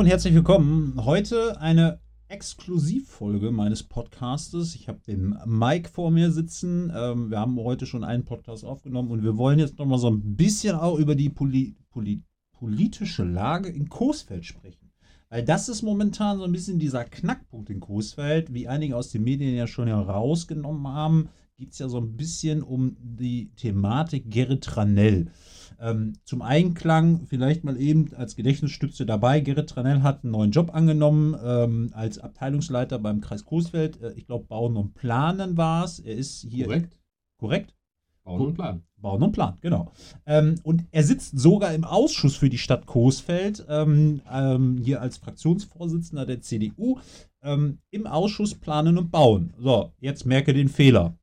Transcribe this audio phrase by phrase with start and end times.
[0.00, 1.04] und herzlich willkommen.
[1.04, 4.74] Heute eine Exklusivfolge meines Podcastes.
[4.74, 6.90] Ich habe den Mike vor mir sitzen.
[6.96, 10.08] Ähm, wir haben heute schon einen Podcast aufgenommen und wir wollen jetzt noch mal so
[10.08, 12.22] ein bisschen auch über die Poli Poli
[12.54, 14.90] politische Lage in Coesfeld sprechen.
[15.28, 19.22] Weil das ist momentan so ein bisschen dieser Knackpunkt in Coesfeld, wie einige aus den
[19.22, 24.78] Medien ja schon herausgenommen haben, geht es ja so ein bisschen um die Thematik Gerrit
[24.78, 25.30] Ranell.
[25.80, 29.40] Ähm, zum Einklang vielleicht mal eben als Gedächtnisstütze dabei.
[29.40, 34.00] Gerrit Tranell hat einen neuen Job angenommen ähm, als Abteilungsleiter beim Kreis Coesfeld.
[34.02, 35.98] Äh, ich glaube, Bauen und Planen war es.
[35.98, 36.66] Er ist hier.
[36.66, 36.98] Korrekt.
[37.38, 37.74] Korrekt?
[38.22, 38.82] Bauen und Planen.
[38.96, 39.92] Bauen und Plan, genau.
[40.26, 45.16] Ähm, und er sitzt sogar im Ausschuss für die Stadt Coesfeld, ähm, ähm, hier als
[45.16, 46.98] Fraktionsvorsitzender der CDU,
[47.42, 49.54] ähm, im Ausschuss Planen und Bauen.
[49.58, 51.16] So, jetzt merke den Fehler.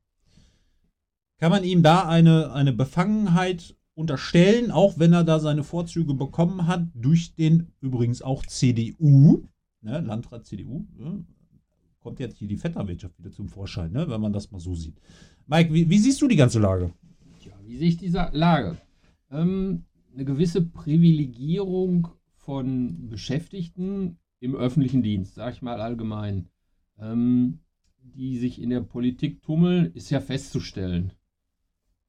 [1.40, 6.68] Kann man ihm da eine, eine Befangenheit unterstellen, auch wenn er da seine Vorzüge bekommen
[6.68, 9.44] hat, durch den übrigens auch CDU,
[9.82, 11.26] ne, Landrat CDU, ne,
[12.00, 15.02] kommt jetzt hier die Vetterwirtschaft wieder zum Vorschein, ne, wenn man das mal so sieht.
[15.48, 16.94] Mike, wie, wie siehst du die ganze Lage?
[17.44, 18.78] Ja, wie sehe ich diese Lage?
[19.32, 26.50] Ähm, eine gewisse Privilegierung von Beschäftigten im öffentlichen Dienst, sage ich mal allgemein,
[27.00, 27.62] ähm,
[27.98, 31.14] die sich in der Politik tummeln, ist ja festzustellen.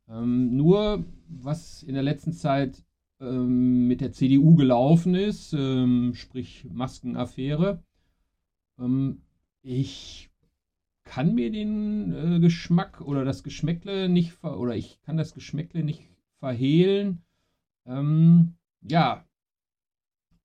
[0.09, 2.85] Ähm, nur, was in der letzten Zeit
[3.21, 7.83] ähm, mit der CDU gelaufen ist, ähm, sprich Maskenaffäre,
[8.79, 9.23] ähm,
[9.63, 10.31] ich
[11.05, 15.83] kann mir den äh, Geschmack oder das Geschmäckle nicht ver oder ich kann das Geschmäckle
[15.83, 16.05] nicht
[16.39, 17.23] verhehlen.
[17.87, 19.25] Ähm, ja,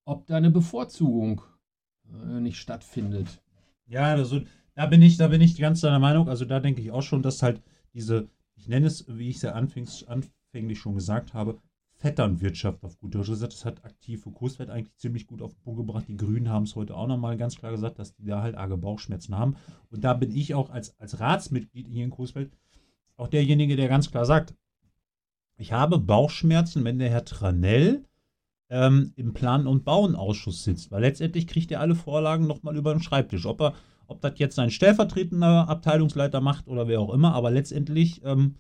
[0.05, 1.41] ob da eine Bevorzugung
[2.11, 3.41] äh, nicht stattfindet.
[3.85, 4.41] Ja, also
[4.75, 6.29] da bin ich, da bin ich ganz deiner Meinung.
[6.29, 7.61] Also da denke ich auch schon, dass halt
[7.93, 8.29] diese
[8.63, 11.59] ich nenne es, wie ich es ja anfänglich, anfänglich schon gesagt habe,
[11.95, 13.51] Vetternwirtschaft auf gut Deutsch gesagt.
[13.51, 16.05] Das hat aktiv Coesfeld eigentlich ziemlich gut auf den Punkt gebracht.
[16.07, 18.77] Die Grünen haben es heute auch nochmal ganz klar gesagt, dass die da halt arge
[18.77, 19.57] Bauchschmerzen haben.
[19.89, 22.53] Und da bin ich auch als, als Ratsmitglied hier in Coesfeld
[23.17, 24.55] auch derjenige, der ganz klar sagt,
[25.57, 28.05] ich habe Bauchschmerzen, wenn der Herr Tranell
[28.69, 33.03] ähm, im Plan- und Bauenausschuss sitzt, weil letztendlich kriegt er alle Vorlagen nochmal über den
[33.03, 33.45] Schreibtisch.
[33.45, 33.73] Ob er
[34.13, 38.55] ob das jetzt sein stellvertretender Abteilungsleiter macht oder wer auch immer, aber letztendlich ähm,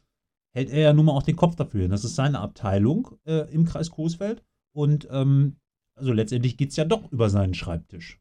[0.51, 1.87] hält er ja nun mal auch den Kopf dafür.
[1.87, 4.43] Das ist seine Abteilung äh, im Kreis Coesfeld.
[4.71, 5.57] Und ähm,
[5.95, 8.19] also letztendlich geht es ja doch über seinen Schreibtisch.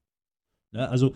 [0.73, 0.89] Ne?
[0.89, 1.15] Also,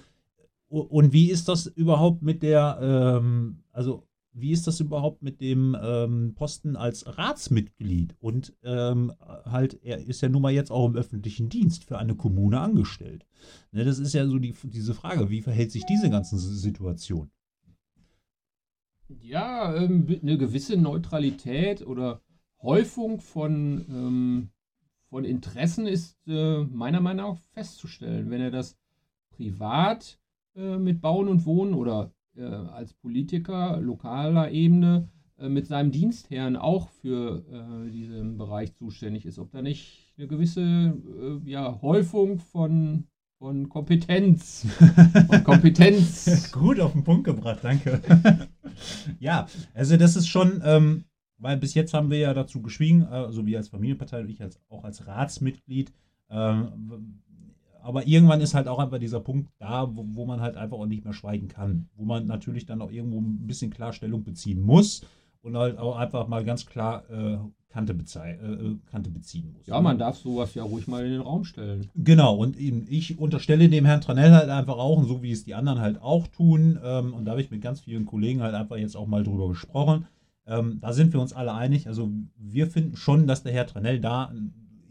[0.68, 4.06] und wie ist das überhaupt mit der, ähm, also
[4.38, 8.14] wie ist das überhaupt mit dem ähm, Posten als Ratsmitglied?
[8.20, 9.12] Und ähm,
[9.44, 13.26] halt, er ist ja nun mal jetzt auch im öffentlichen Dienst für eine Kommune angestellt.
[13.72, 17.30] Ne, das ist ja so die, diese Frage, wie verhält sich diese ganze Situation?
[19.08, 22.20] Ja, ähm, eine gewisse Neutralität oder
[22.60, 24.50] Häufung von, ähm,
[25.08, 28.28] von Interessen ist äh, meiner Meinung nach festzustellen.
[28.28, 28.76] Wenn er das
[29.30, 30.18] privat
[30.56, 35.08] äh, mit Bauen und Wohnen oder äh, als Politiker lokaler Ebene
[35.38, 39.38] äh, mit seinem Dienstherrn auch für äh, diesen Bereich zuständig ist.
[39.38, 43.04] Ob da nicht eine gewisse äh, ja, Häufung von,
[43.38, 44.66] von Kompetenz.
[45.28, 46.50] Von Kompetenz.
[46.52, 48.00] Gut auf den Punkt gebracht, danke.
[49.20, 51.04] ja, also das ist schon, ähm,
[51.38, 54.58] weil bis jetzt haben wir ja dazu geschwiegen, also wir als Familienpartei und ich als,
[54.70, 55.92] auch als Ratsmitglied,
[56.30, 57.20] ähm,
[57.86, 60.86] aber irgendwann ist halt auch einfach dieser Punkt da, wo, wo, man halt einfach auch
[60.86, 61.88] nicht mehr schweigen kann.
[61.96, 65.06] Wo man natürlich dann auch irgendwo ein bisschen Klarstellung beziehen muss
[65.42, 67.38] und halt auch einfach mal ganz klar äh,
[67.68, 69.66] Kante, äh, Kante, beziehen muss.
[69.66, 71.88] Ja, man darf sowas ja ruhig mal in den Raum stellen.
[71.94, 75.54] Genau, und ich unterstelle dem Herrn Tranell halt einfach auch, und so wie es die
[75.54, 78.78] anderen halt auch tun, ähm, und da habe ich mit ganz vielen Kollegen halt einfach
[78.78, 80.06] jetzt auch mal drüber gesprochen.
[80.46, 81.86] Ähm, da sind wir uns alle einig.
[81.86, 84.32] Also wir finden schon, dass der Herr Tranell da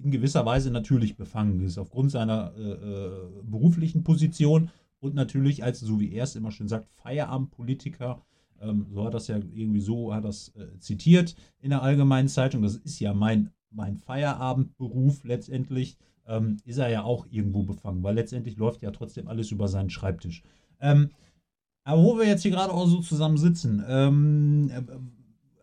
[0.06, 3.10] in gewisser Weise natürlich befangen ist, aufgrund seiner äh, äh,
[3.44, 8.22] beruflichen Position und natürlich als, so wie er es immer schön sagt, Feierabendpolitiker.
[8.62, 12.62] Ähm, so hat das ja irgendwie so, hat das äh, zitiert in der Allgemeinen Zeitung.
[12.62, 15.98] Das ist ja mein, mein Feierabendberuf letztendlich.
[16.28, 19.90] Ähm, ist er ja auch irgendwo befangen, weil letztendlich läuft ja trotzdem alles über seinen
[19.90, 20.44] Schreibtisch.
[20.80, 21.10] Ähm,
[21.84, 24.72] aber wo wir jetzt hier gerade auch so zusammen sitzen, ähm,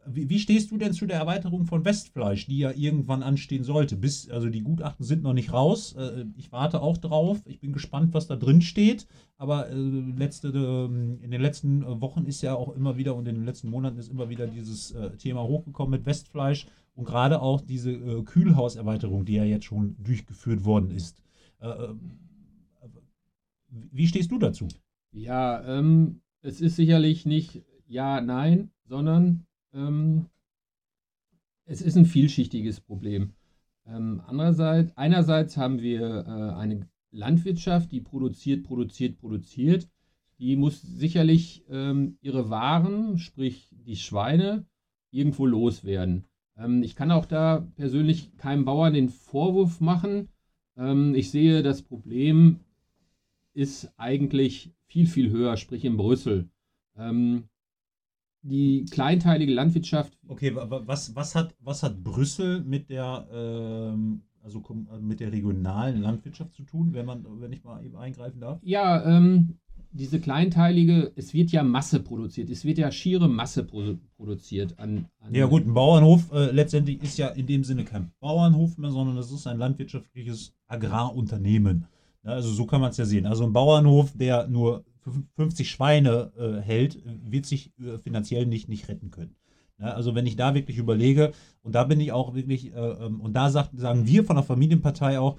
[0.06, 3.96] wie, wie, stehst du denn zu der Erweiterung von Westfleisch, die ja irgendwann anstehen sollte?
[3.96, 5.94] Bis, also die Gutachten sind noch nicht raus.
[5.94, 7.40] Äh, ich warte auch drauf.
[7.46, 9.06] Ich bin gespannt, was da drin steht.
[9.37, 10.84] Aber äh, letzte, äh,
[11.25, 14.08] in den letzten Wochen ist ja auch immer wieder und in den letzten Monaten ist
[14.08, 19.34] immer wieder dieses äh, Thema hochgekommen mit Westfleisch und gerade auch diese äh, Kühlhauserweiterung, die
[19.34, 21.22] ja jetzt schon durchgeführt worden ist.
[21.60, 21.88] Äh,
[23.70, 24.69] wie stehst du dazu?
[25.12, 30.27] Ja, ähm, es ist sicherlich nicht ja, nein, sondern ähm,
[31.65, 33.33] es ist ein vielschichtiges Problem.
[33.87, 39.89] Ähm, andererseits, einerseits haben wir äh, eine Landwirtschaft, die produziert, produziert, produziert,
[40.39, 44.67] die muss sicherlich ähm, ihre Waren, sprich die Schweine,
[45.11, 46.25] irgendwo loswerden.
[46.57, 50.29] Ähm, ich kann auch da persönlich keinem Bauern den Vorwurf machen.
[50.77, 52.61] Ähm, ich sehe, das Problem
[53.55, 56.49] ist eigentlich viel, viel höher, sprich in Brüssel.
[56.97, 57.45] Ähm,
[58.43, 60.19] die kleinteilige Landwirtschaft.
[60.29, 64.62] Okay, was, was, hat, was hat Brüssel mit der, ähm, also
[65.00, 68.59] mit der regionalen Landwirtschaft zu tun, wenn man, wenn ich mal eben eingreifen darf?
[68.62, 69.59] Ja, ähm,
[69.93, 74.79] diese kleinteilige, es wird ja Masse produziert, es wird ja schiere Masse produ produziert.
[74.79, 78.79] An, an ja gut, ein Bauernhof äh, letztendlich ist ja in dem Sinne kein Bauernhof
[78.79, 81.87] mehr, sondern es ist ein landwirtschaftliches Agrarunternehmen.
[82.25, 83.27] Ja, also so kann man es ja sehen.
[83.27, 84.85] Also ein Bauernhof, der nur
[85.37, 89.37] 50 Schweine äh, hält, wird sich äh, finanziell nicht, nicht retten können.
[89.78, 91.32] Ja, also wenn ich da wirklich überlege,
[91.62, 94.44] und da bin ich auch wirklich, äh, ähm, und da sagt, sagen wir von der
[94.44, 95.38] Familienpartei auch,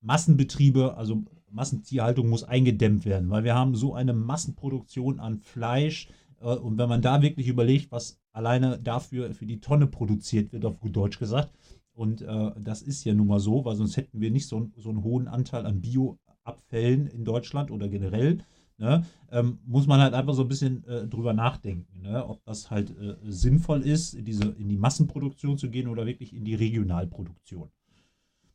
[0.00, 6.08] Massenbetriebe, also Massentierhaltung muss eingedämmt werden, weil wir haben so eine Massenproduktion an Fleisch.
[6.40, 10.64] Äh, und wenn man da wirklich überlegt, was alleine dafür für die Tonne produziert wird,
[10.64, 11.52] auf gut Deutsch gesagt,
[11.94, 14.90] und äh, das ist ja nun mal so, weil sonst hätten wir nicht so, so
[14.90, 18.44] einen hohen Anteil an Bioabfällen in Deutschland oder generell.
[18.80, 22.70] Ne, ähm, muss man halt einfach so ein bisschen äh, drüber nachdenken, ne, ob das
[22.70, 26.54] halt äh, sinnvoll ist, in, diese, in die Massenproduktion zu gehen oder wirklich in die
[26.54, 27.70] Regionalproduktion.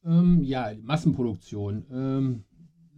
[0.06, 1.84] Ähm, ja, Massenproduktion.
[1.92, 2.44] Ähm,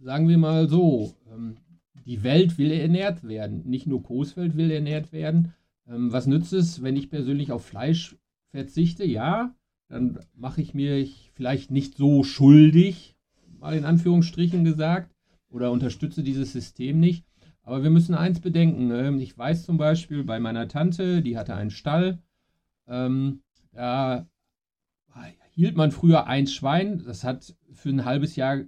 [0.00, 1.56] sagen wir mal so, ähm,
[2.04, 3.68] die Welt will ernährt werden.
[3.68, 5.52] Nicht nur Coesfeld will ernährt werden.
[5.88, 8.16] Ähm, was nützt es, wenn ich persönlich auf Fleisch
[8.50, 9.04] verzichte?
[9.04, 9.52] Ja,
[9.88, 13.16] dann mache ich mir vielleicht nicht so schuldig,
[13.58, 15.15] mal in Anführungsstrichen gesagt,
[15.56, 17.24] oder unterstütze dieses System nicht.
[17.62, 18.86] Aber wir müssen eins bedenken.
[18.86, 19.20] Ne?
[19.22, 22.22] Ich weiß zum Beispiel bei meiner Tante, die hatte einen Stall.
[22.86, 23.40] Ähm,
[23.72, 24.26] da
[25.50, 27.02] hielt man früher ein Schwein.
[27.04, 28.58] Das hat für ein halbes Jahr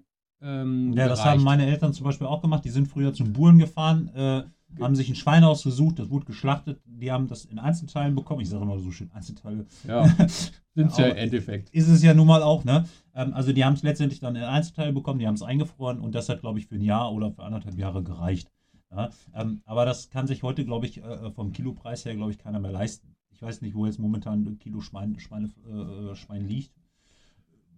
[0.40, 2.64] ähm, ja, das haben meine Eltern zum Beispiel auch gemacht.
[2.64, 4.44] Die sind früher zum Buren gefahren, äh,
[4.80, 6.80] haben sich ein Schwein ausgesucht, das wurde geschlachtet.
[6.84, 8.40] Die haben das in Einzelteilen bekommen.
[8.42, 9.66] Ich sage immer so schön Einzelteile.
[9.86, 10.06] Ja,
[10.74, 11.70] sind ja im Endeffekt.
[11.70, 12.84] Ist es ja nun mal auch, ne?
[13.14, 16.14] Ähm, also die haben es letztendlich dann in Einzelteile bekommen, die haben es eingefroren und
[16.14, 18.50] das hat, glaube ich, für ein Jahr oder für anderthalb Jahre gereicht.
[18.90, 19.10] Ja?
[19.34, 22.60] Ähm, aber das kann sich heute, glaube ich, äh, vom Kilopreis her, glaube ich, keiner
[22.60, 23.16] mehr leisten.
[23.30, 26.72] Ich weiß nicht, wo jetzt momentan ein Kilo Schwein, Schweine, äh, Schwein liegt.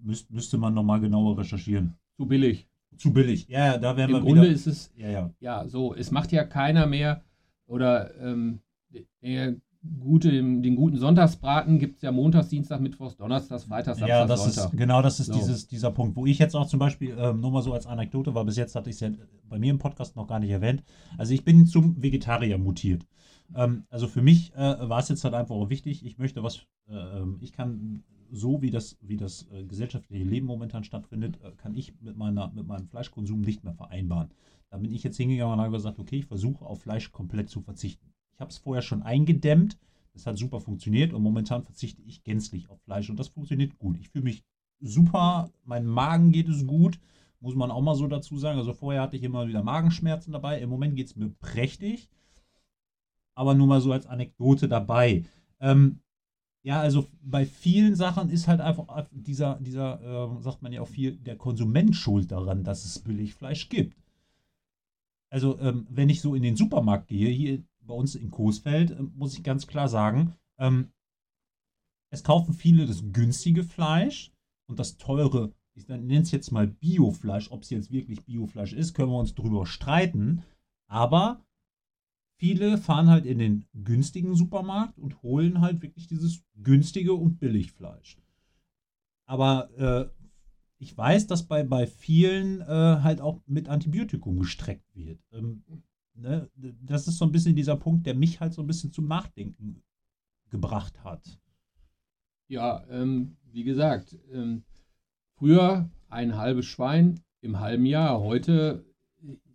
[0.02, 1.98] Müsst, müsste man nochmal genauer recherchieren.
[2.16, 2.69] Zu billig.
[2.96, 3.46] Zu billig.
[3.48, 4.52] Ja, da wären Im wir Grunde wieder.
[4.52, 5.30] ist es, ja, ja.
[5.40, 7.22] ja, so, es macht ja keiner mehr
[7.66, 8.60] oder ähm,
[9.22, 9.56] der
[10.00, 14.26] gute, den, den guten Sonntagsbraten gibt es ja montags, Dienstag, Mittwochs, Donnerstags, Freitags, Samstag, ja,
[14.26, 14.72] das Sonntag.
[14.72, 15.32] Ist, genau, das ist so.
[15.34, 18.34] dieses, dieser Punkt, wo ich jetzt auch zum Beispiel, ähm, nur mal so als Anekdote,
[18.34, 19.10] weil bis jetzt hatte ich es ja
[19.48, 20.82] bei mir im Podcast noch gar nicht erwähnt.
[21.16, 23.06] Also ich bin zum Vegetarier mutiert.
[23.54, 26.66] Ähm, also für mich äh, war es jetzt halt einfach auch wichtig, ich möchte was,
[26.88, 31.52] äh, ähm, ich kann so wie das, wie das äh, gesellschaftliche Leben momentan stattfindet, äh,
[31.52, 34.30] kann ich mit, meiner, mit meinem Fleischkonsum nicht mehr vereinbaren.
[34.70, 37.60] Da bin ich jetzt hingegangen und habe gesagt, okay, ich versuche auf Fleisch komplett zu
[37.60, 38.12] verzichten.
[38.32, 39.78] Ich habe es vorher schon eingedämmt,
[40.12, 43.98] das hat super funktioniert und momentan verzichte ich gänzlich auf Fleisch und das funktioniert gut.
[43.98, 44.44] Ich fühle mich
[44.80, 46.98] super, mein Magen geht es gut,
[47.40, 48.58] muss man auch mal so dazu sagen.
[48.58, 52.08] Also vorher hatte ich immer wieder Magenschmerzen dabei, im Moment geht es mir prächtig,
[53.34, 55.24] aber nur mal so als Anekdote dabei.
[55.60, 56.00] Ähm,
[56.62, 60.00] ja, also bei vielen Sachen ist halt einfach dieser, dieser
[60.38, 63.96] äh, sagt man ja auch viel, der Konsument schuld daran, dass es Billigfleisch gibt.
[65.30, 69.02] Also, ähm, wenn ich so in den Supermarkt gehe, hier bei uns in Coesfeld, äh,
[69.14, 70.92] muss ich ganz klar sagen, ähm,
[72.12, 74.32] es kaufen viele das günstige Fleisch
[74.66, 77.50] und das teure, ich nenne es jetzt mal Biofleisch.
[77.52, 80.42] Ob es jetzt wirklich Biofleisch ist, können wir uns drüber streiten.
[80.88, 81.40] Aber
[82.40, 88.16] viele fahren halt in den günstigen Supermarkt und holen halt wirklich dieses günstige und Billigfleisch.
[89.26, 90.08] Aber äh,
[90.78, 95.20] ich weiß, dass bei, bei vielen äh, halt auch mit Antibiotikum gestreckt wird.
[95.32, 95.62] Ähm,
[96.14, 96.48] ne?
[96.56, 99.82] Das ist so ein bisschen dieser Punkt, der mich halt so ein bisschen zum Nachdenken
[100.48, 101.38] gebracht hat.
[102.48, 104.64] Ja, ähm, wie gesagt, ähm,
[105.36, 108.89] früher ein halbes Schwein im halben Jahr, heute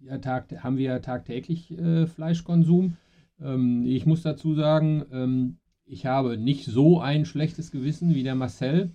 [0.07, 2.97] ja, tag, haben wir ja tagtäglich äh, Fleischkonsum.
[3.41, 8.35] Ähm, ich muss dazu sagen, ähm, ich habe nicht so ein schlechtes Gewissen wie der
[8.35, 8.91] Marcel,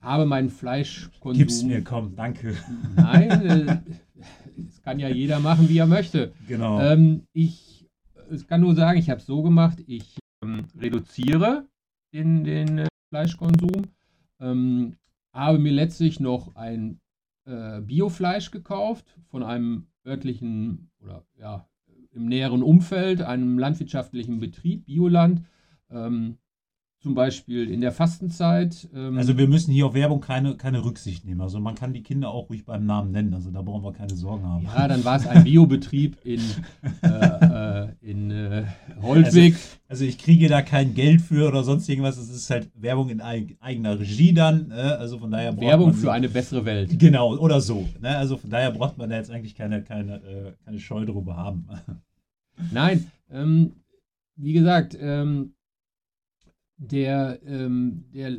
[0.00, 1.38] habe meinen Fleischkonsum.
[1.38, 2.56] Gib's mir, komm, danke.
[2.96, 3.78] Nein, äh,
[4.56, 6.32] das kann ja jeder machen, wie er möchte.
[6.48, 6.80] Genau.
[6.80, 7.86] Ähm, ich,
[8.30, 11.66] ich kann nur sagen, ich habe es so gemacht, ich ähm, reduziere
[12.12, 13.86] den, den äh, Fleischkonsum,
[14.40, 14.96] ähm,
[15.32, 16.98] habe mir letztlich noch ein
[17.46, 21.68] äh, Biofleisch gekauft von einem örtlichen oder ja,
[22.10, 25.42] im näheren Umfeld, einem landwirtschaftlichen Betrieb, Bioland,
[25.90, 26.38] ähm,
[27.02, 28.88] zum Beispiel in der Fastenzeit.
[28.94, 31.40] Ähm also wir müssen hier auf Werbung keine, keine Rücksicht nehmen.
[31.40, 33.34] Also man kann die Kinder auch ruhig beim Namen nennen.
[33.34, 34.64] Also da brauchen wir keine Sorgen haben.
[34.64, 36.40] Ja, dann war es ein Biobetrieb in,
[37.02, 38.64] äh, äh, in äh,
[39.00, 39.54] Holtwig.
[39.54, 42.16] Also, also, ich kriege da kein Geld für oder sonst irgendwas.
[42.16, 44.68] Es ist halt Werbung in eigener Regie dann.
[44.68, 44.96] Ne?
[44.96, 46.98] Also von daher Werbung für eine bessere Welt.
[46.98, 47.88] Genau, oder so.
[48.00, 48.16] Ne?
[48.16, 51.68] Also von daher braucht man da jetzt eigentlich keine, keine, äh, keine Scheu drüber haben.
[52.72, 53.72] Nein, ähm,
[54.36, 55.54] wie gesagt, ähm,
[56.90, 58.38] der, ähm, der,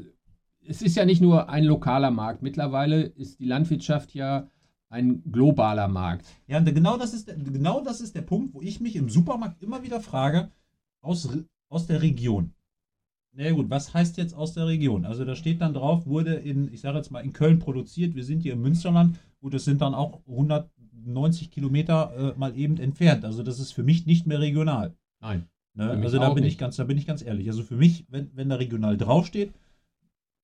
[0.66, 2.42] es ist ja nicht nur ein lokaler Markt.
[2.42, 4.50] Mittlerweile ist die Landwirtschaft ja
[4.90, 6.28] ein globaler Markt.
[6.48, 9.62] Ja, und genau das ist, genau das ist der Punkt, wo ich mich im Supermarkt
[9.64, 10.52] immer wieder frage,
[11.02, 11.30] aus,
[11.70, 12.54] aus der Region.
[13.36, 15.06] Na gut, was heißt jetzt aus der Region?
[15.06, 18.14] Also da steht dann drauf, wurde in, ich sage jetzt mal, in Köln produziert.
[18.14, 19.18] Wir sind hier im Münsterland.
[19.42, 23.26] Gut, das sind dann auch 190 Kilometer äh, mal eben entfernt.
[23.26, 24.96] Also das ist für mich nicht mehr regional.
[25.20, 25.48] Nein.
[25.76, 25.90] Ne?
[25.90, 27.48] Also da bin, ich ganz, da bin ich ganz ehrlich.
[27.50, 29.54] Also für mich, wenn, wenn da regional draufsteht,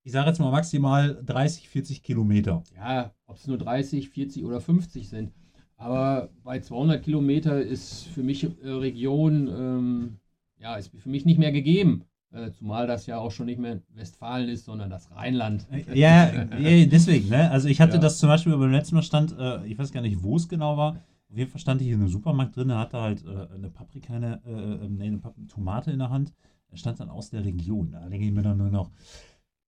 [0.04, 2.64] ich sage jetzt mal maximal 30, 40 Kilometer.
[2.76, 5.32] Ja, ob es nur 30, 40 oder 50 sind.
[5.78, 10.18] Aber bei 200 Kilometer ist für mich äh, Region, ähm,
[10.60, 12.04] ja, ist für mich nicht mehr gegeben.
[12.32, 15.68] Äh, zumal das ja auch schon nicht mehr Westfalen ist, sondern das Rheinland.
[15.94, 17.30] Ja, ja deswegen.
[17.30, 17.50] Ne?
[17.50, 18.00] Also ich hatte ja.
[18.00, 20.78] das zum Beispiel beim letzten Mal stand, äh, ich weiß gar nicht, wo es genau
[20.78, 20.98] war,
[21.30, 24.42] auf jeden Fall stand ich in einem Supermarkt drin, hatte halt äh, eine Paprika, eine,
[24.46, 26.34] äh, nee, eine Tomate in der Hand.
[26.72, 27.92] Er stand dann aus der Region.
[27.92, 28.92] Da denke ich mir dann nur noch,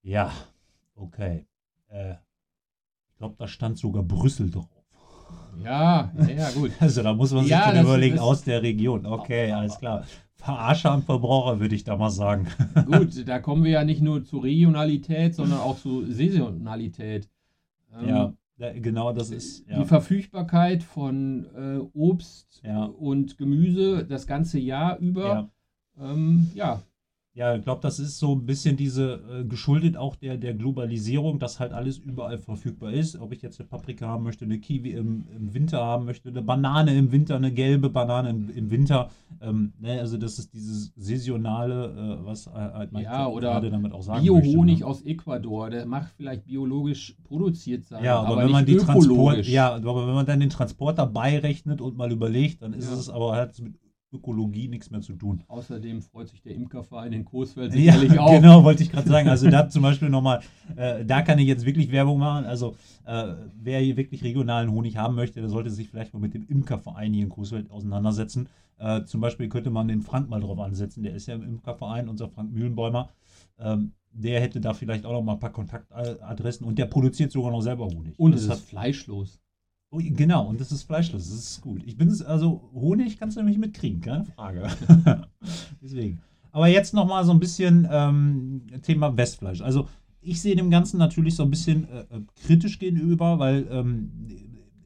[0.01, 0.31] ja,
[0.95, 1.45] okay.
[1.89, 4.69] Äh, ich glaube, da stand sogar Brüssel drauf.
[5.63, 6.71] Ja, ja, ja, gut.
[6.79, 9.05] Also da muss man sich ja, dann überlegen, ist, aus der Region.
[9.05, 10.05] Okay, alles klar.
[10.33, 12.47] Verarsche am Verbraucher, würde ich da mal sagen.
[12.87, 17.29] Gut, da kommen wir ja nicht nur zu Regionalität, sondern auch zu Saisonalität.
[17.93, 18.33] Ähm, ja
[18.69, 19.67] genau, das ist.
[19.67, 19.79] Ja.
[19.79, 22.85] Die Verfügbarkeit von äh, Obst ja.
[22.85, 25.51] und Gemüse das ganze Jahr über.
[25.97, 26.83] Ja, ähm, ja
[27.33, 31.39] ja, ich glaube, das ist so ein bisschen diese äh, geschuldet auch der, der Globalisierung,
[31.39, 33.17] dass halt alles überall verfügbar ist.
[33.17, 36.41] Ob ich jetzt eine Paprika haben möchte, eine Kiwi im, im Winter haben möchte, eine
[36.41, 39.09] Banane im Winter, eine gelbe Banane im, im Winter.
[39.39, 44.03] Ähm, ne, also das ist dieses saisonale, äh, was halt man ja, gerade damit auch
[44.03, 44.85] sagen Bio-Honig ne?
[44.85, 49.47] aus Ecuador, der macht vielleicht biologisch produziert sein, ja, aber, aber wenn man die Transport,
[49.47, 52.97] ja, aber wenn man dann den Transport dabei rechnet und mal überlegt, dann ist ja.
[52.97, 53.80] es aber halt mit
[54.13, 55.43] Ökologie nichts mehr zu tun.
[55.47, 58.31] Außerdem freut sich der Imkerverein in Coesfeld sicherlich ja, auch.
[58.31, 59.29] Genau, wollte ich gerade sagen.
[59.29, 60.41] Also da zum Beispiel nochmal,
[60.75, 62.45] äh, da kann ich jetzt wirklich Werbung machen.
[62.45, 62.75] Also
[63.05, 66.45] äh, wer hier wirklich regionalen Honig haben möchte, der sollte sich vielleicht mal mit dem
[66.47, 68.49] Imkerverein hier in Coesfeld auseinandersetzen.
[68.77, 71.03] Äh, zum Beispiel könnte man den Frank mal drauf ansetzen.
[71.03, 73.09] Der ist ja im Imkerverein, unser Frank Mühlenbäumer.
[73.59, 77.51] Ähm, der hätte da vielleicht auch noch mal ein paar Kontaktadressen und der produziert sogar
[77.51, 78.19] noch selber Honig.
[78.19, 79.40] Und es ist fleischlos.
[79.93, 81.83] Oh, genau, und das ist fleischlos, das ist gut.
[81.85, 84.69] Ich bin es, also Honig kannst du nämlich mitkriegen, keine Frage.
[85.81, 86.21] Deswegen.
[86.53, 89.59] Aber jetzt nochmal so ein bisschen ähm, Thema Westfleisch.
[89.61, 89.89] Also
[90.21, 94.11] ich sehe dem Ganzen natürlich so ein bisschen äh, äh kritisch gegenüber, weil ähm,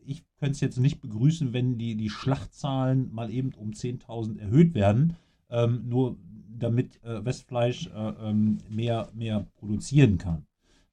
[0.05, 4.73] ich könnte es jetzt nicht begrüßen, wenn die, die Schlachtzahlen mal eben um 10.000 erhöht
[4.73, 5.17] werden,
[5.51, 6.17] ähm, nur
[6.57, 10.47] damit äh, Westfleisch äh, ähm, mehr, mehr produzieren kann.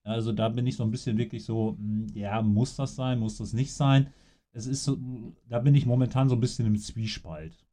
[0.04, 3.38] Also da bin ich so ein bisschen wirklich so, hm, ja, muss das sein, muss
[3.38, 4.08] das nicht sein?
[4.52, 4.98] Es ist so,
[5.48, 7.64] da bin ich momentan so ein bisschen im Zwiespalt.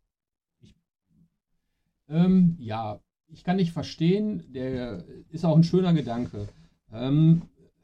[2.07, 6.47] Ähm, ja, ich kann nicht verstehen, der ist auch ein schöner Gedanke.
[6.91, 7.43] Ähm,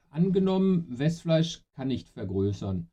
[0.09, 2.87] angenommen, Westfleisch kann nicht vergrößern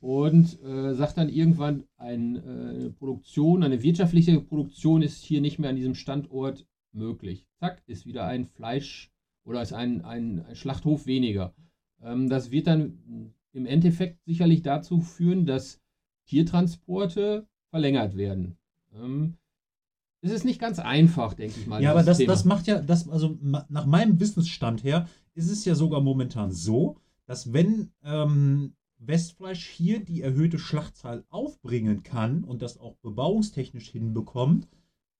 [0.00, 5.70] und äh, sagt dann irgendwann, eine äh, Produktion, eine wirtschaftliche Produktion ist hier nicht mehr
[5.70, 7.46] an diesem Standort möglich.
[7.58, 9.10] Zack, ist wieder ein Fleisch
[9.50, 11.54] oder ist ein, ein, ein Schlachthof weniger.
[12.00, 15.80] Ähm, das wird dann im Endeffekt sicherlich dazu führen, dass
[16.26, 18.56] Tiertransporte verlängert werden.
[18.94, 19.36] Ähm,
[20.22, 21.82] es ist nicht ganz einfach, denke ich mal.
[21.82, 25.74] Ja, aber das, das macht ja, das, also nach meinem Wissensstand her, ist es ja
[25.74, 32.78] sogar momentan so, dass wenn ähm, Westfleisch hier die erhöhte Schlachtzahl aufbringen kann und das
[32.78, 34.68] auch bebauungstechnisch hinbekommt,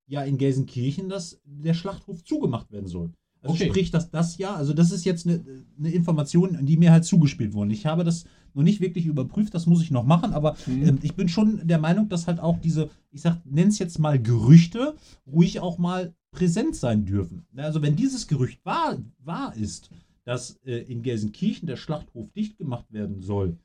[0.06, 3.12] ja in Gelsenkirchen, dass der Schlachthof zugemacht werden soll.
[3.42, 3.68] Also okay.
[3.68, 5.42] sprich, dass das ja, also das ist jetzt eine,
[5.78, 7.72] eine, Information, die mir halt zugespielt wurde.
[7.72, 10.82] Ich habe das noch nicht wirklich überprüft, das muss ich noch machen, aber mhm.
[10.82, 13.98] äh, ich bin schon der Meinung, dass halt auch diese, ich sag, nenn es jetzt
[13.98, 14.94] mal Gerüchte,
[15.26, 17.46] ruhig auch mal präsent sein dürfen.
[17.56, 19.90] Also wenn dieses Gerücht wahr, wahr ist,
[20.24, 23.56] dass äh, in Gelsenkirchen der Schlachthof dicht gemacht werden soll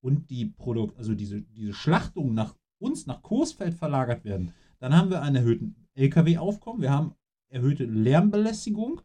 [0.00, 5.10] und die Produkt, also diese, diese Schlachtungen nach uns, nach Coesfeld verlagert werden, dann haben
[5.10, 7.14] wir einen erhöhten Lkw-Aufkommen, wir haben
[7.48, 9.00] erhöhte Lärmbelästigung,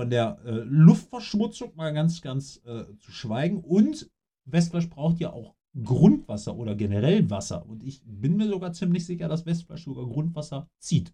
[0.00, 3.58] von der äh, Luftverschmutzung mal ganz, ganz äh, zu schweigen.
[3.58, 4.10] Und
[4.46, 5.54] Westfleisch braucht ja auch
[5.84, 7.66] Grundwasser oder generell Wasser.
[7.68, 11.12] Und ich bin mir sogar ziemlich sicher, dass Westfleisch sogar Grundwasser zieht.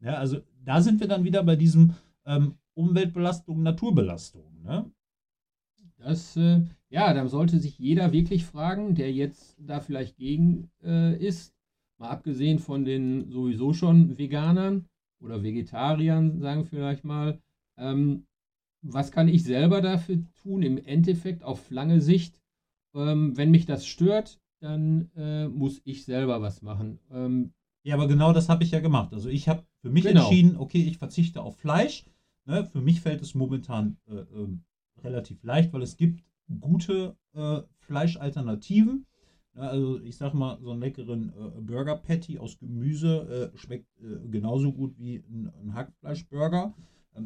[0.00, 1.94] Ja, also da sind wir dann wieder bei diesem,
[2.26, 4.60] ähm, Umweltbelastung, Naturbelastung.
[4.64, 4.90] Ne?
[5.98, 11.16] Das, äh, ja, dann sollte sich jeder wirklich fragen, der jetzt da vielleicht gegen äh,
[11.16, 11.54] ist,
[11.98, 14.86] mal abgesehen von den sowieso schon Veganern
[15.20, 17.38] oder Vegetariern, sagen wir vielleicht mal,
[17.76, 18.26] ähm,
[18.82, 22.40] was kann ich selber dafür tun, im Endeffekt auf lange Sicht?
[22.94, 26.98] Ähm, wenn mich das stört, dann äh, muss ich selber was machen.
[27.10, 27.52] Ähm,
[27.82, 29.12] ja, aber genau das habe ich ja gemacht.
[29.12, 30.20] Also ich habe für mich Genau.
[30.22, 32.04] entschieden, okay, ich verzichte auf Fleisch.
[32.46, 32.64] Ne?
[32.64, 34.64] Für mich fällt es momentan äh, ähm,
[35.02, 36.24] relativ leicht, weil es gibt
[36.60, 39.06] gute äh, Fleischalternativen.
[39.54, 43.86] Ja, also ich sag mal, so einen leckeren äh, Burger Patty aus Gemüse äh, schmeckt
[44.00, 46.74] äh, genauso gut wie ein, ein Hackfleischburger.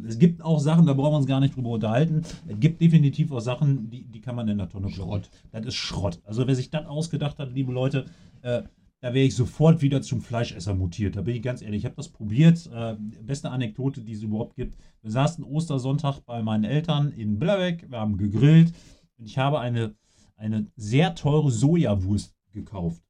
[0.06, 2.22] Es gibt auch Sachen, da brauchen wir uns gar nicht drüber unterhalten.
[2.46, 5.24] Es gibt definitiv auch Sachen, die, die kann man in der Tonne kloppen.
[5.24, 5.30] Schrott.
[5.50, 6.20] Das ist Schrott.
[6.24, 8.04] Also wer sich das ausgedacht hat, liebe Leute,
[8.42, 8.62] äh,
[9.00, 11.16] da wäre ich sofort wieder zum Fleischesser mutiert.
[11.16, 11.78] Da bin ich ganz ehrlich.
[11.78, 12.68] Ich habe das probiert.
[12.72, 14.76] Äh, beste Anekdote, die es überhaupt gibt.
[15.02, 17.90] Wir saßen Ostersonntag bei meinen Eltern in Billerbeck.
[17.90, 18.74] Wir haben gegrillt.
[19.16, 19.94] Und ich habe eine,
[20.36, 23.02] eine sehr teure Sojawurst gekauft.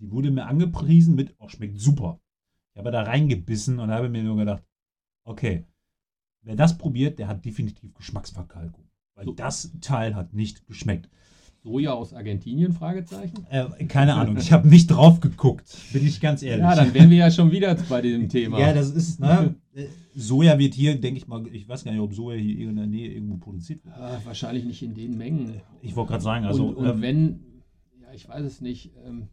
[0.00, 2.20] Die wurde mir angepriesen mit, oh, schmeckt super.
[2.74, 4.62] Ich habe da reingebissen und habe mir nur gedacht,
[5.24, 5.64] okay,
[6.42, 8.84] wer das probiert, der hat definitiv Geschmacksverkalkung.
[9.14, 9.32] Weil So.
[9.32, 11.08] das Teil hat nicht geschmeckt.
[11.62, 12.72] Soja aus Argentinien?
[12.72, 13.46] Fragezeichen.
[13.50, 16.62] Äh, keine Ahnung, ich habe nicht drauf geguckt, bin ich ganz ehrlich.
[16.62, 18.58] Ja, dann wären wir ja schon wieder bei dem Thema.
[18.58, 19.54] Ja, das ist, ne?
[19.74, 22.76] äh, Soja wird hier, denke ich mal, ich weiß gar nicht, ob Soja hier in
[22.76, 23.94] der Nähe irgendwo produziert wird.
[23.94, 25.60] Ah, wahrscheinlich nicht in den Mengen.
[25.82, 27.40] Ich wollte gerade sagen, also, und, und ähm, wenn,
[28.00, 29.28] ja, ich weiß es nicht, ähm,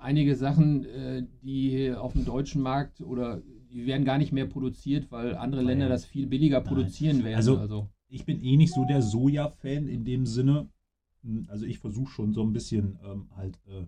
[0.00, 3.42] einige Sachen, äh, die auf dem deutschen Markt oder
[3.74, 5.62] die werden gar nicht mehr produziert, weil andere.
[5.62, 6.66] Länder das viel billiger Nein.
[6.68, 7.36] produzieren werden.
[7.36, 10.68] Also- also ich bin eh nicht so der Soja-Fan in dem Sinne.
[11.24, 13.80] Hm, Also ich versuche schon so ein bisschen ähm, halt äh,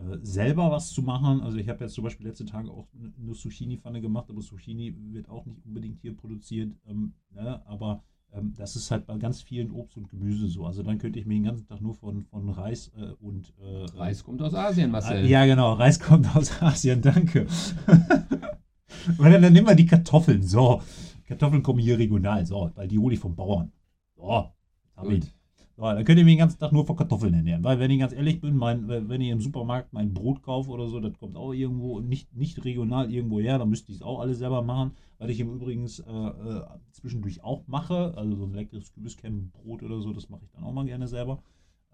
[0.00, 1.40] äh, selber was zu machen.
[1.42, 2.86] Also ich habe jetzt zum Beispiel letzte Tage auch
[3.22, 6.72] eine Zucchini-Pfanne gemacht, aber Zucchini wird auch nicht unbedingt hier produziert.
[6.88, 7.60] Ähm, ne?
[7.66, 10.64] Aber ähm, das ist halt bei ganz vielen Obst und Gemüse so.
[10.64, 13.84] Also dann könnte ich mir den ganzen Tag nur von, von Reis äh, und äh,
[13.98, 15.26] Reis kommt aus Asien, Marcel.
[15.26, 15.72] Ja, genau.
[15.74, 17.46] Reis kommt aus Asien, danke.
[19.18, 20.42] Und dann, dann nehmen wir die Kartoffeln.
[20.42, 20.82] So.
[21.26, 22.44] Kartoffeln kommen hier regional.
[22.46, 23.72] So, weil die hole ich vom Bauern.
[24.16, 24.50] So.
[24.96, 25.32] Gut.
[25.76, 27.64] So, dann könnt ihr mich den ganzen Tag nur von Kartoffeln ernähren.
[27.64, 30.88] Weil, wenn ich ganz ehrlich bin, mein, wenn ich im Supermarkt mein Brot kaufe oder
[30.88, 33.58] so, das kommt auch irgendwo nicht, nicht regional irgendwo her.
[33.58, 34.92] Dann müsste ich es auch alles selber machen.
[35.18, 38.12] Weil ich im Übrigen äh, äh, zwischendurch auch mache.
[38.16, 41.42] Also so ein leckeres Kürbiskämmenbrot oder so, das mache ich dann auch mal gerne selber.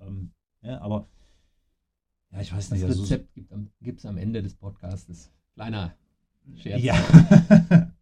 [0.00, 0.32] Ähm,
[0.62, 1.06] ja, aber
[2.32, 2.85] ja, ich weiß Das nicht.
[2.85, 3.35] also so- Rezept
[3.80, 5.30] gibt es am Ende des Podcastes.
[5.54, 5.94] Kleiner
[6.54, 6.82] Scherz.
[6.82, 6.96] Ja.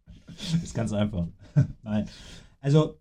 [0.63, 1.27] ist ganz einfach.
[1.83, 2.07] Nein.
[2.61, 2.99] Also,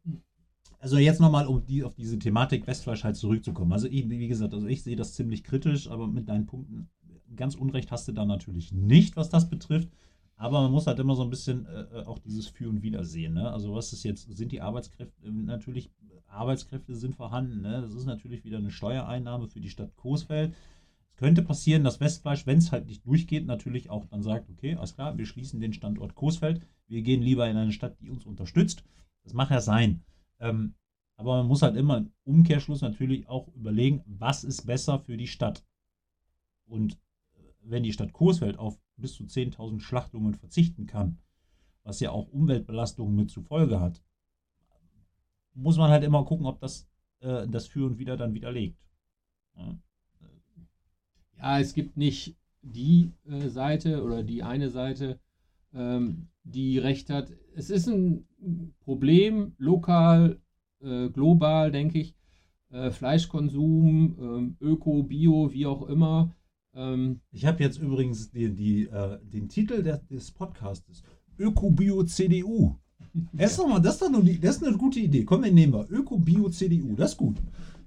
[0.78, 3.72] also jetzt nochmal, um die, auf diese Thematik Westfleisch halt zurückzukommen.
[3.72, 6.88] Also, ich, wie gesagt, also ich sehe das ziemlich kritisch, aber mit deinen Punkten
[7.36, 9.88] ganz unrecht hast du da natürlich nicht, was das betrifft.
[10.36, 13.34] Aber man muss halt immer so ein bisschen äh, auch dieses Für und Wider sehen.
[13.34, 13.50] Ne?
[13.50, 15.90] Also, was ist jetzt, sind die Arbeitskräfte, äh, natürlich,
[16.26, 17.60] Arbeitskräfte sind vorhanden.
[17.60, 17.80] Ne?
[17.80, 20.54] Das ist natürlich wieder eine Steuereinnahme für die Stadt Coesfeld.
[21.14, 24.74] Es könnte passieren, dass Westfleisch, wenn es halt nicht durchgeht, natürlich auch dann sagt, okay,
[24.74, 28.26] alles klar, wir schließen den Standort Coesfeld, wir gehen lieber in eine Stadt, die uns
[28.26, 28.82] unterstützt.
[29.22, 30.02] Das mag ja sein.
[30.40, 30.74] Ähm,
[31.16, 35.28] aber man muss halt immer im Umkehrschluss natürlich auch überlegen, was ist besser für die
[35.28, 35.64] Stadt.
[36.66, 36.94] Und
[37.34, 41.18] äh, wenn die Stadt Coesfeld auf bis zu 10.000 Schlachtungen verzichten kann,
[41.84, 44.02] was ja auch Umweltbelastungen mit zur Folge hat,
[45.52, 46.88] muss man halt immer gucken, ob das
[47.20, 48.84] äh, das Für und Wider dann widerlegt.
[49.56, 49.78] Ja.
[51.44, 55.20] Ja, es gibt nicht die äh, Seite oder die eine Seite,
[55.74, 57.34] ähm, die recht hat.
[57.54, 58.24] Es ist ein
[58.80, 60.40] Problem, lokal,
[60.80, 62.14] äh, global, denke ich.
[62.70, 66.34] Äh, Fleischkonsum, ähm, Öko, Bio, wie auch immer.
[66.74, 70.32] Ähm, Ich habe jetzt übrigens die, die, äh, den Titel des.
[71.38, 72.74] Öko-Bio-CDU.
[73.34, 75.24] Das ist, doch mal, das, ist doch nur die, das ist eine gute Idee.
[75.24, 75.86] Komm, den nehmen wir.
[75.90, 76.94] Öko-Bio-CDU.
[76.96, 77.36] Das ist gut.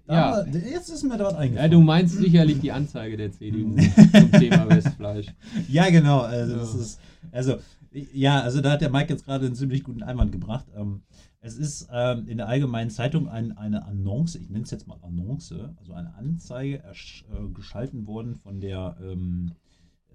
[0.07, 0.43] Ja.
[0.43, 1.71] Da, jetzt ist mir da was ja, eingefallen.
[1.71, 3.75] du meinst sicherlich die Anzeige der CDU
[4.11, 5.27] zum Thema Westfleisch.
[5.67, 6.21] Ja, genau.
[6.21, 6.59] Also, Ja.
[6.59, 6.99] Das ist,
[7.31, 7.57] also,
[7.91, 10.65] ja, also da hat der Mike jetzt gerade einen ziemlich guten Einwand gebracht.
[10.75, 11.01] Ähm,
[11.39, 14.97] es ist ähm, in der allgemeinen Zeitung ein, eine Annonce, ich nenne es jetzt mal
[15.01, 19.53] Annonce, also eine Anzeige äh, geschalten worden von der, ähm,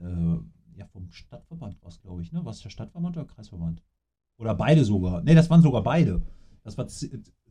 [0.00, 2.40] äh, ja, vom Stadtverband war es, glaube ich, ne?
[2.44, 3.82] Was der Stadtverband oder Kreisverband?
[4.38, 5.22] Oder beide sogar.
[5.22, 6.22] Ne, das waren sogar beide.
[6.64, 6.86] Das war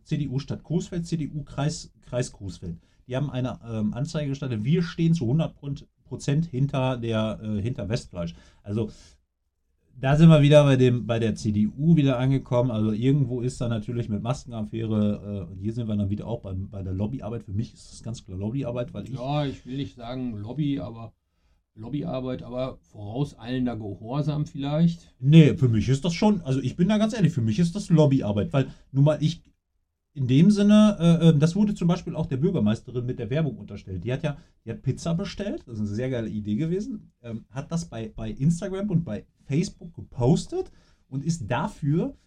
[0.03, 2.77] C CDU Stadt Coesfeld, CDU Kreis, Kreis Coesfeld.
[3.07, 4.63] Die haben eine ähm, Anzeige gestartet.
[4.63, 5.55] Wir stehen zu 100
[6.05, 8.35] Prozent hinter, der, äh, hinter Westfleisch.
[8.63, 8.89] Also
[9.99, 12.71] da sind wir wieder bei, dem, bei der CDU wieder angekommen.
[12.71, 16.41] Also irgendwo ist da natürlich mit Maskenaffäre, äh, und hier sind wir dann wieder auch
[16.41, 17.43] beim, bei der Lobbyarbeit.
[17.43, 20.79] Für mich ist das ganz klar Lobbyarbeit, weil ich Ja, ich will nicht sagen Lobby,
[20.79, 21.13] aber
[21.75, 25.13] Lobbyarbeit, aber vorauseilender Gehorsam vielleicht.
[25.19, 27.75] Nee, für mich ist das schon, also ich bin da ganz ehrlich, für mich ist
[27.75, 29.41] das Lobbyarbeit, weil nun mal ich
[30.13, 33.57] in dem Sinne, äh, äh, das wurde zum Beispiel auch der Bürgermeisterin mit der Werbung
[33.57, 34.03] unterstellt.
[34.03, 37.45] Die hat ja, die hat Pizza bestellt, das ist eine sehr geile Idee gewesen, ähm,
[37.49, 40.71] hat das bei, bei Instagram und bei Facebook gepostet
[41.07, 42.17] und ist dafür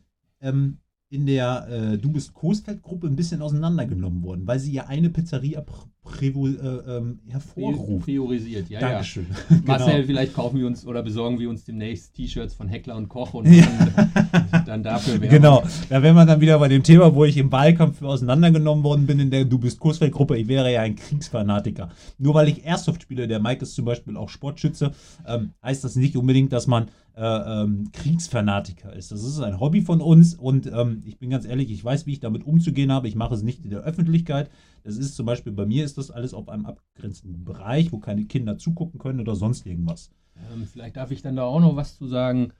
[0.40, 0.78] ähm,
[1.14, 5.60] in der äh, Du bist Coesfeld-Gruppe ein bisschen auseinandergenommen worden, weil sie ja eine Pizzeria
[5.60, 8.04] pr prävol, äh, ähm, hervorruft.
[8.04, 9.26] Priorisiert, ja, Dankeschön.
[9.30, 9.36] ja.
[9.48, 9.62] Genau.
[9.66, 13.32] Marcel, vielleicht kaufen wir uns oder besorgen wir uns demnächst T-Shirts von Heckler und Koch
[13.32, 15.30] und dann, dann dafür Werbung.
[15.30, 19.06] Genau, da wären wir dann wieder bei dem Thema, wo ich im Wahlkampf auseinandergenommen worden
[19.06, 20.36] bin in der Du bist Kursfeld-Gruppe.
[20.36, 21.88] Ich wäre ja ein Kriegsfanatiker.
[22.18, 24.92] Nur weil ich Airsoft spiele, der Mike ist zum Beispiel auch Sportschütze,
[25.26, 29.12] ähm, heißt das nicht unbedingt, dass man äh, ähm, Kriegsfanatiker ist.
[29.12, 32.12] Das ist ein Hobby von uns und ähm, ich bin ganz ehrlich, ich weiß, wie
[32.12, 33.08] ich damit umzugehen habe.
[33.08, 34.50] Ich mache es nicht in der Öffentlichkeit.
[34.82, 38.24] Das ist zum Beispiel bei mir ist das alles auf einem abgrenzenden Bereich, wo keine
[38.24, 40.10] Kinder zugucken können oder sonst irgendwas.
[40.52, 42.52] Ähm, vielleicht darf ich dann da auch noch was zu sagen.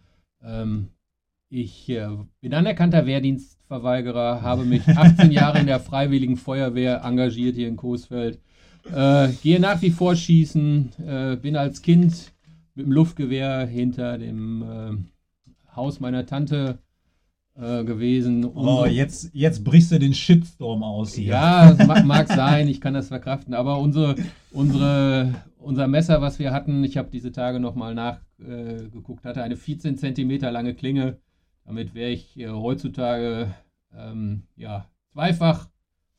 [0.42, 0.88] Ähm,
[1.48, 2.08] ich äh,
[2.40, 8.40] bin anerkannter Wehrdienstverweigerer, habe mich 18 Jahre in der Freiwilligen Feuerwehr engagiert hier in Coesfeld.
[8.92, 12.33] Äh, gehe nach wie vor schießen, äh, bin als Kind
[12.74, 16.78] mit dem Luftgewehr hinter dem äh, Haus meiner Tante
[17.56, 18.44] äh, gewesen.
[18.44, 21.32] Oh, Unsere- jetzt, jetzt brichst du den Shitstorm aus hier.
[21.32, 24.16] ja, es mag, mag sein, ich kann das verkraften, aber unsere,
[24.50, 29.56] unsere, unser Messer, was wir hatten, ich habe diese Tage nochmal nachgeguckt, äh, hatte eine
[29.56, 31.18] 14 Zentimeter lange Klinge.
[31.64, 33.54] Damit wäre ich äh, heutzutage
[33.96, 35.68] ähm, ja, zweifach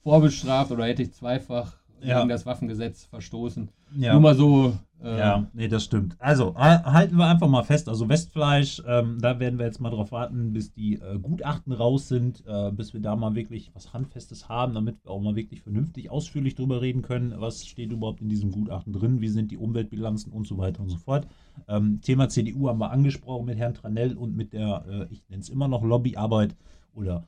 [0.02, 2.18] vorbestraft oder hätte ich zweifach Ja.
[2.20, 3.70] gegen das Waffengesetz verstoßen.
[3.98, 4.13] Ja.
[4.13, 4.74] Nur mal so.
[5.02, 6.16] Äh, Ja, nee, das stimmt.
[6.20, 7.90] Also, ha- halten wir einfach mal fest.
[7.90, 12.08] Also, Westfleisch, ähm, da werden wir jetzt mal drauf warten, bis die äh, Gutachten raus
[12.08, 15.62] sind, äh, bis wir da mal wirklich was Handfestes haben, damit wir auch mal wirklich
[15.62, 19.58] vernünftig, ausführlich drüber reden können, was steht überhaupt in diesem Gutachten drin, wie sind die
[19.58, 21.28] Umweltbilanzen und so weiter und so fort.
[21.68, 25.42] Ähm, Thema CDU haben wir angesprochen mit Herrn Tranell und mit der, äh, ich nenne
[25.42, 26.56] es immer noch Lobbyarbeit
[26.94, 27.28] oder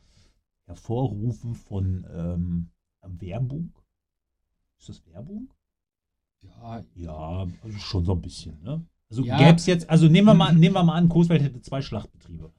[0.67, 2.69] Hervorrufen von ähm,
[3.03, 3.73] Werbung.
[4.79, 5.49] Ist das Werbung?
[6.61, 8.83] Ja, Ja, also schon so ein bisschen, ne?
[9.09, 9.37] Also Ja.
[9.37, 12.51] gäbe es jetzt, also nehmen wir mal, nehmen wir mal an, Coesfeld hätte zwei Schlachtbetriebe.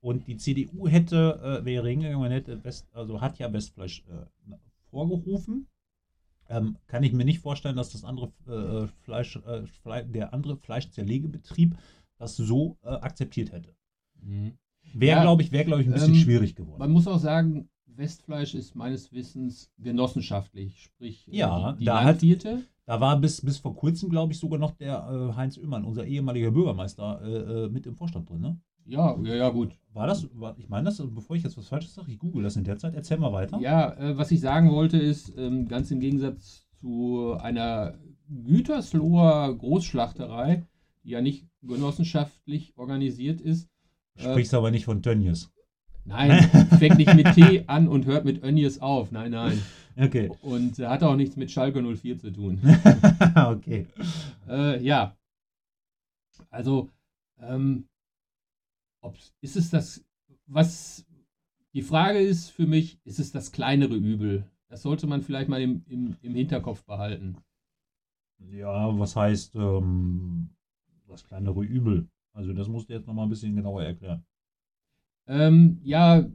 [0.00, 4.54] Und die CDU hätte, äh, wäre hingegangen, man hätte West, also hat ja Westfleisch äh,
[4.90, 5.66] vorgerufen.
[6.48, 10.56] Ähm, kann ich mir nicht vorstellen, dass das andere äh, Fleisch, äh, Fle der andere
[10.56, 11.76] Fleischzerlegebetrieb
[12.18, 13.74] das so äh, akzeptiert hätte.
[14.22, 14.52] Mhm.
[14.94, 16.78] Wäre, Ja, glaube ich, wäre, glaube ich, ein bisschen ähm, schwierig geworden.
[16.80, 17.68] Man muss auch sagen,
[18.00, 22.24] Westfleisch ist meines Wissens genossenschaftlich, sprich äh, Ja, die, die da hat-.
[22.86, 26.04] Da war bis, bis vor kurzem, glaube ich, sogar noch der äh, Heinz Oehmann, unser
[26.04, 28.60] ehemaliger Bürgermeister, äh, äh, mit im Vorstand drin, ne?
[28.86, 29.78] Ja, ja, ja, gut.
[29.92, 32.56] War das, war, ich meine das, bevor ich jetzt was Falsches sage, ich google das
[32.56, 32.94] in der Zeit.
[32.94, 33.60] Erzähl mal weiter.
[33.60, 40.66] Ja, äh, was ich sagen wollte, ist, ähm, ganz im Gegensatz zu einer Gütersloher Großschlachterei,
[41.04, 43.68] die ja nicht genossenschaftlich organisiert ist.
[44.16, 45.52] Äh, Sprichst aber nicht von Tönnies.
[46.10, 46.42] Nein,
[46.78, 49.10] fängt nicht mit T an und hört mit Önnies auf.
[49.10, 49.60] Nein, nein.
[49.96, 50.30] Okay.
[50.42, 52.60] Und äh, hat auch nichts mit Schalke 04 zu tun.
[53.36, 53.86] okay.
[54.48, 55.16] Äh, ja.
[56.50, 56.88] Also,
[57.38, 57.84] ähm,
[59.02, 60.04] ob, ist es das,
[60.46, 61.06] was,
[61.74, 64.44] die Frage ist für mich, ist es das kleinere Übel?
[64.68, 67.36] Das sollte man vielleicht mal im, im, im Hinterkopf behalten.
[68.38, 70.50] Ja, was heißt ähm,
[71.08, 72.08] das kleinere Übel?
[72.32, 74.24] Also das musst du jetzt nochmal ein bisschen genauer erklären.
[75.30, 76.28] Ähm, ja,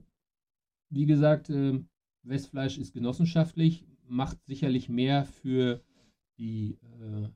[0.89, 1.89] wie gesagt, ähm,
[2.23, 5.83] Westfleisch ist genossenschaftlich, macht sicherlich mehr für
[6.37, 7.27] die äh,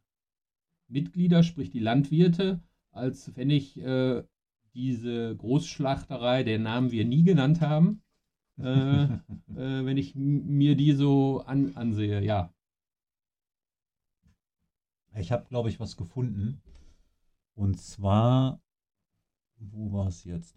[0.87, 4.23] Mitglieder, sprich die Landwirte, als wenn ich äh,
[4.73, 8.03] diese Großschlachterei, deren Namen wir nie genannt haben,
[8.57, 8.63] äh,
[9.03, 12.53] äh, wenn ich mir die so an, ansehe, ja.
[15.13, 16.61] Ich habe, glaube ich, was gefunden.
[17.53, 18.61] Und zwar,
[19.57, 20.55] wo war es jetzt?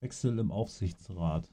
[0.00, 1.52] Wechsel im Aufsichtsrat.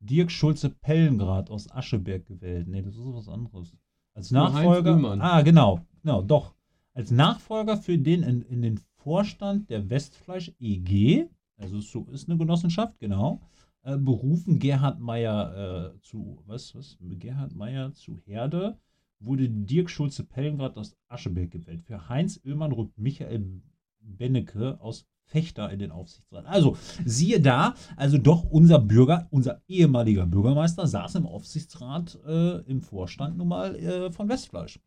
[0.00, 2.68] Dirk Schulze-Pellengrad aus Ascheberg gewählt.
[2.68, 3.76] Nee, das ist was anderes.
[4.14, 4.94] Als Nachfolger.
[5.20, 5.80] Ah, genau.
[6.02, 6.54] Genau, doch.
[6.92, 12.38] Als Nachfolger für den in, in den Vorstand der Westfleisch EG, also so ist eine
[12.38, 13.40] Genossenschaft, genau,
[13.82, 16.96] äh, berufen Gerhard Meyer äh, zu, was, was?
[17.00, 18.78] Gerhard Meyer zu Herde,
[19.18, 21.82] wurde Dirk Schulze-Pellengrad aus Ascheberg gewählt.
[21.82, 23.62] Für Heinz Oehmann rückt Michael
[24.00, 26.46] Bennecke aus Fechter in den Aufsichtsrat.
[26.46, 32.80] Also, siehe da, also doch unser Bürger, unser ehemaliger Bürgermeister saß im Aufsichtsrat, äh, im
[32.80, 34.80] Vorstand nun mal äh, von Westfleisch.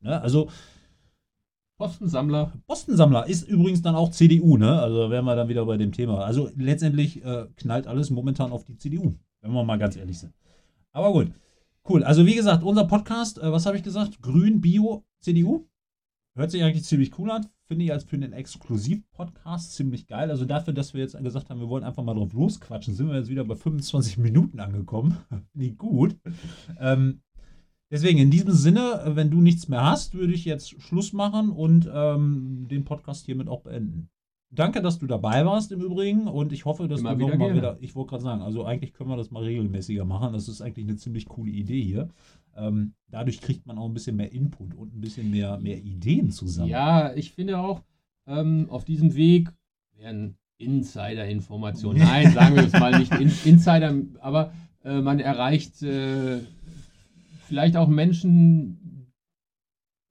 [0.00, 0.20] Ne?
[0.20, 0.48] Also,
[1.80, 4.82] Postensammler, Postensammler ist übrigens dann auch CDU, ne?
[4.82, 6.26] Also wären wir dann wieder bei dem Thema.
[6.26, 10.34] Also letztendlich äh, knallt alles momentan auf die CDU, wenn wir mal ganz ehrlich sind.
[10.92, 11.32] Aber gut.
[11.88, 12.04] Cool.
[12.04, 14.20] Also wie gesagt, unser Podcast, äh, was habe ich gesagt?
[14.20, 15.69] Grün, Bio, CDU.
[16.40, 17.48] Hört sich eigentlich ziemlich cool an.
[17.68, 20.30] Finde ich als für einen Exklusiv-Podcast ziemlich geil.
[20.30, 23.16] Also dafür, dass wir jetzt gesagt haben, wir wollen einfach mal drauf losquatschen, sind wir
[23.16, 25.18] jetzt wieder bei 25 Minuten angekommen.
[25.28, 26.16] Finde ich gut.
[26.78, 27.20] Ähm,
[27.90, 31.90] deswegen, in diesem Sinne, wenn du nichts mehr hast, würde ich jetzt Schluss machen und
[31.92, 34.08] ähm, den Podcast hiermit auch beenden.
[34.50, 37.48] Danke, dass du dabei warst im Übrigen und ich hoffe, dass Immer du wieder nochmal
[37.48, 37.60] gerne.
[37.60, 40.32] wieder, ich wollte gerade sagen, also eigentlich können wir das mal regelmäßiger machen.
[40.32, 42.08] Das ist eigentlich eine ziemlich coole Idee hier.
[42.56, 46.30] Ähm, dadurch kriegt man auch ein bisschen mehr Input und ein bisschen mehr, mehr Ideen
[46.30, 46.68] zusammen.
[46.68, 47.82] Ja, ich finde auch,
[48.26, 49.50] ähm, auf diesem Weg
[49.96, 54.52] werden Insider-Informationen, nein, sagen wir es mal nicht In Insider, aber
[54.84, 56.40] äh, man erreicht äh,
[57.46, 59.10] vielleicht auch Menschen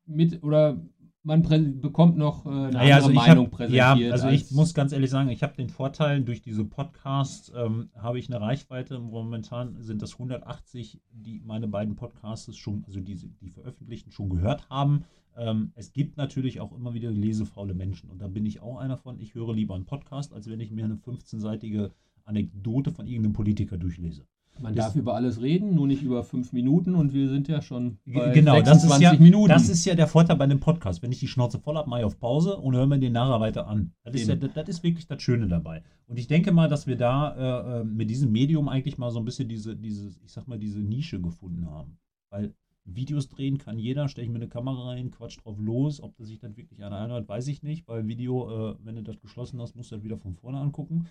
[0.06, 0.78] mit oder
[1.24, 3.98] man prä- bekommt noch äh, eine Naja, andere also ich Meinung hab, präsentiert.
[4.00, 7.52] ja, also ich als- muss ganz ehrlich sagen, ich habe den Vorteil, durch diese Podcasts
[7.56, 13.00] ähm, habe ich eine Reichweite, momentan sind das 180, die meine beiden Podcasts schon, also
[13.02, 15.04] diese, die veröffentlichten, schon gehört haben.
[15.38, 18.98] Ähm, es gibt natürlich auch immer wieder lesefaule Menschen und da bin ich auch einer
[18.98, 19.20] von.
[19.20, 21.92] Ich höre lieber einen Podcast, als wenn ich mir eine 15-seitige
[22.26, 24.26] Anekdote von irgendeinem Politiker durchlese.
[24.62, 27.62] Man das- darf über alles reden, nur nicht über fünf Minuten und wir sind ja
[27.62, 29.50] schon bei genau, das ist 26 ja, Minuten.
[29.50, 31.02] das ist ja der Vorteil bei einem Podcast.
[31.02, 33.40] Wenn ich die Schnauze voll habe, mache ich auf Pause und höre mir den nachher
[33.40, 33.92] weiter an.
[34.04, 35.84] Das ist, ja, das, das ist wirklich das Schöne dabei.
[36.08, 39.20] Und ich denke mal, dass wir da äh, äh, mit diesem Medium eigentlich mal so
[39.20, 41.98] ein bisschen diese, diese, ich sag mal, diese Nische gefunden haben.
[42.30, 42.54] Weil
[42.86, 46.02] Videos drehen kann jeder, stelle ich mir eine Kamera rein, quatsch drauf los.
[46.02, 47.88] Ob das sich dann wirklich einer anhört, weiß ich nicht.
[47.88, 51.06] Weil Video, äh, wenn du das geschlossen hast, musst du das wieder von vorne angucken.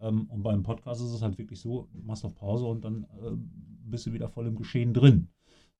[0.00, 3.04] Ähm, und beim Podcast ist es halt wirklich so, du machst auf Pause und dann
[3.04, 3.30] äh,
[3.90, 5.28] bist du wieder voll im Geschehen drin.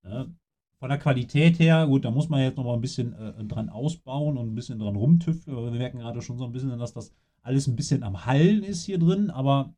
[0.03, 0.35] Ne?
[0.79, 3.69] Von der Qualität her, gut, da muss man jetzt noch mal ein bisschen äh, dran
[3.69, 5.57] ausbauen und ein bisschen dran rumtüfteln.
[5.57, 8.63] Aber wir merken gerade schon so ein bisschen, dass das alles ein bisschen am Hallen
[8.63, 9.73] ist hier drin, aber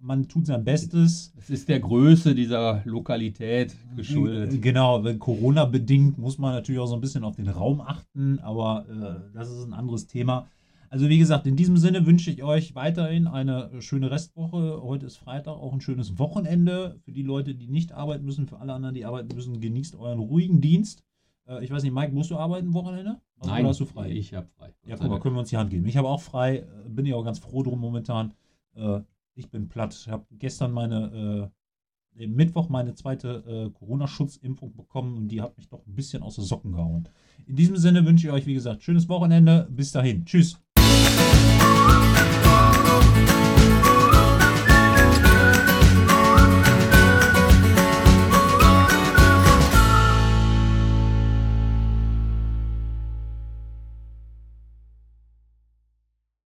[0.00, 1.32] man tut sein Bestes.
[1.36, 4.60] Es ist der Größe dieser Lokalität geschuldet.
[4.60, 8.38] Genau, wenn Corona bedingt, muss man natürlich auch so ein bisschen auf den Raum achten,
[8.40, 10.46] aber äh, das ist ein anderes Thema.
[10.94, 14.80] Also wie gesagt, in diesem Sinne wünsche ich euch weiterhin eine schöne Restwoche.
[14.80, 18.46] Heute ist Freitag, auch ein schönes Wochenende für die Leute, die nicht arbeiten müssen.
[18.46, 21.02] Für alle anderen, die arbeiten müssen, genießt euren ruhigen Dienst.
[21.48, 23.20] Äh, ich weiß nicht, Mike, musst du arbeiten Wochenende?
[23.40, 24.08] Also, Nein, oder hast du frei?
[24.08, 24.72] ich habe frei.
[24.86, 25.84] Ja, guck mal, können wir uns die Hand geben.
[25.86, 28.32] Ich habe auch frei, äh, bin ja auch ganz froh drum momentan.
[28.76, 29.00] Äh,
[29.34, 29.96] ich bin platt.
[30.00, 31.50] Ich habe gestern meine,
[32.16, 36.22] äh, im Mittwoch meine zweite äh, Corona-Schutzimpfung bekommen und die hat mich doch ein bisschen
[36.22, 37.08] aus den Socken gehauen.
[37.48, 39.66] In diesem Sinne wünsche ich euch, wie gesagt, schönes Wochenende.
[39.72, 40.24] Bis dahin.
[40.24, 40.63] Tschüss.
[41.86, 42.33] Thank you.